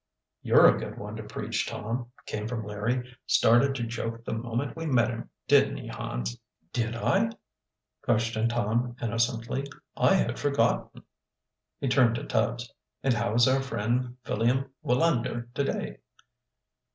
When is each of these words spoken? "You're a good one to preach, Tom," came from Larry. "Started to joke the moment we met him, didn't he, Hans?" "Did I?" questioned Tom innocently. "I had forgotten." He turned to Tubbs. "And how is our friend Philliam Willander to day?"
"You're 0.41 0.65
a 0.65 0.79
good 0.79 0.97
one 0.97 1.15
to 1.17 1.21
preach, 1.23 1.67
Tom," 1.67 2.09
came 2.25 2.47
from 2.47 2.65
Larry. 2.65 3.15
"Started 3.27 3.75
to 3.75 3.83
joke 3.83 4.25
the 4.25 4.33
moment 4.33 4.75
we 4.75 4.87
met 4.87 5.11
him, 5.11 5.29
didn't 5.47 5.77
he, 5.77 5.89
Hans?" 5.89 6.39
"Did 6.73 6.95
I?" 6.95 7.29
questioned 8.01 8.49
Tom 8.49 8.95
innocently. 8.99 9.63
"I 9.95 10.15
had 10.15 10.39
forgotten." 10.39 11.03
He 11.79 11.87
turned 11.87 12.15
to 12.15 12.23
Tubbs. 12.23 12.73
"And 13.03 13.13
how 13.13 13.35
is 13.35 13.47
our 13.47 13.61
friend 13.61 14.17
Philliam 14.25 14.71
Willander 14.83 15.53
to 15.53 15.63
day?" 15.63 15.99